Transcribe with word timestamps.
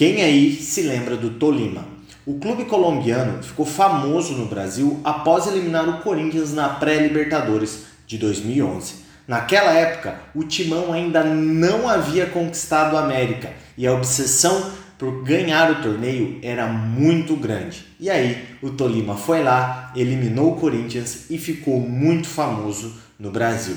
Quem 0.00 0.22
aí 0.22 0.54
se 0.54 0.80
lembra 0.80 1.14
do 1.14 1.28
Tolima? 1.28 1.84
O 2.24 2.38
clube 2.38 2.64
colombiano 2.64 3.42
ficou 3.42 3.66
famoso 3.66 4.32
no 4.32 4.46
Brasil 4.46 4.98
após 5.04 5.46
eliminar 5.46 5.86
o 5.90 6.00
Corinthians 6.00 6.54
na 6.54 6.70
pré-Libertadores 6.70 7.82
de 8.06 8.16
2011. 8.16 8.94
Naquela 9.28 9.74
época, 9.74 10.18
o 10.34 10.42
Timão 10.42 10.90
ainda 10.90 11.22
não 11.22 11.86
havia 11.86 12.24
conquistado 12.24 12.96
a 12.96 13.00
América 13.00 13.52
e 13.76 13.86
a 13.86 13.92
obsessão 13.92 14.72
por 14.96 15.22
ganhar 15.22 15.70
o 15.70 15.82
torneio 15.82 16.38
era 16.42 16.66
muito 16.66 17.36
grande. 17.36 17.84
E 18.00 18.08
aí, 18.08 18.42
o 18.62 18.70
Tolima 18.70 19.18
foi 19.18 19.42
lá, 19.42 19.92
eliminou 19.94 20.52
o 20.52 20.56
Corinthians 20.56 21.26
e 21.28 21.36
ficou 21.36 21.78
muito 21.78 22.26
famoso 22.26 22.94
no 23.18 23.30
Brasil. 23.30 23.76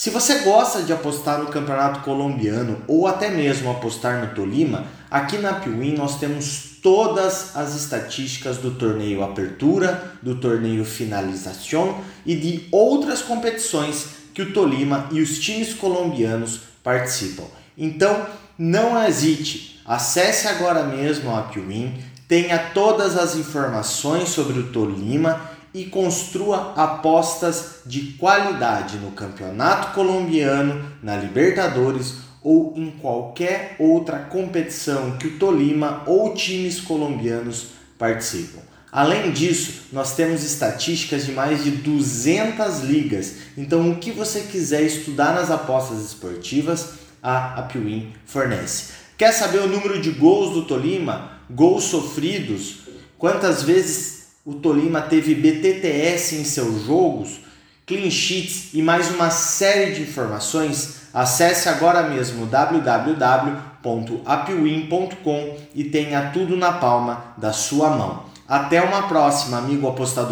Se 0.00 0.08
você 0.08 0.38
gosta 0.38 0.82
de 0.82 0.94
apostar 0.94 1.40
no 1.40 1.48
campeonato 1.48 2.00
colombiano 2.00 2.80
ou 2.88 3.06
até 3.06 3.28
mesmo 3.28 3.70
apostar 3.70 4.24
no 4.24 4.34
Tolima, 4.34 4.86
aqui 5.10 5.36
na 5.36 5.52
Piuí 5.52 5.94
nós 5.94 6.18
temos 6.18 6.78
todas 6.82 7.54
as 7.54 7.76
estatísticas 7.76 8.56
do 8.56 8.70
torneio 8.70 9.22
Apertura, 9.22 10.14
do 10.22 10.36
torneio 10.36 10.86
Finalização 10.86 12.00
e 12.24 12.34
de 12.34 12.66
outras 12.72 13.20
competições 13.20 14.06
que 14.32 14.40
o 14.40 14.54
Tolima 14.54 15.06
e 15.12 15.20
os 15.20 15.38
times 15.38 15.74
colombianos 15.74 16.62
participam. 16.82 17.44
Então, 17.76 18.24
não 18.56 18.98
hesite, 19.04 19.82
acesse 19.84 20.48
agora 20.48 20.82
mesmo 20.82 21.30
a 21.36 21.42
Piuí, 21.42 21.92
tenha 22.26 22.58
todas 22.72 23.18
as 23.18 23.36
informações 23.36 24.30
sobre 24.30 24.60
o 24.60 24.68
Tolima 24.68 25.59
e 25.72 25.84
construa 25.84 26.72
apostas 26.76 27.80
de 27.86 28.14
qualidade 28.14 28.96
no 28.96 29.12
Campeonato 29.12 29.94
Colombiano, 29.94 30.84
na 31.02 31.16
Libertadores 31.16 32.14
ou 32.42 32.74
em 32.76 32.90
qualquer 32.90 33.76
outra 33.78 34.18
competição 34.18 35.16
que 35.18 35.28
o 35.28 35.38
Tolima 35.38 36.02
ou 36.06 36.34
times 36.34 36.80
colombianos 36.80 37.68
participam. 37.98 38.60
Além 38.90 39.30
disso, 39.30 39.82
nós 39.92 40.16
temos 40.16 40.42
estatísticas 40.42 41.24
de 41.24 41.32
mais 41.32 41.62
de 41.62 41.70
200 41.70 42.80
ligas, 42.80 43.36
então 43.56 43.88
o 43.88 43.96
que 43.96 44.10
você 44.10 44.40
quiser 44.40 44.82
estudar 44.82 45.32
nas 45.34 45.50
apostas 45.50 46.04
esportivas, 46.04 46.94
a 47.22 47.60
Apwin 47.60 48.12
fornece. 48.26 48.94
Quer 49.16 49.32
saber 49.32 49.58
o 49.58 49.68
número 49.68 50.00
de 50.00 50.10
gols 50.10 50.54
do 50.54 50.64
Tolima? 50.64 51.32
Gols 51.48 51.84
sofridos? 51.84 52.80
Quantas 53.16 53.62
vezes 53.62 54.19
o 54.44 54.54
Tolima 54.54 55.02
teve 55.02 55.34
BTTS 55.34 56.36
em 56.36 56.44
seus 56.44 56.86
jogos, 56.86 57.40
clean 57.86 58.10
sheets 58.10 58.70
e 58.72 58.80
mais 58.80 59.10
uma 59.10 59.28
série 59.30 59.92
de 59.92 60.02
informações, 60.02 61.02
acesse 61.12 61.68
agora 61.68 62.08
mesmo 62.08 62.46
www.apwin.com 62.46 63.66
e 65.74 65.84
tenha 65.84 66.30
tudo 66.30 66.56
na 66.56 66.72
palma 66.72 67.34
da 67.36 67.52
sua 67.52 67.90
mão. 67.90 68.30
Até 68.48 68.80
uma 68.80 69.02
próxima, 69.08 69.58
amigo 69.58 69.86
apostador. 69.86 70.28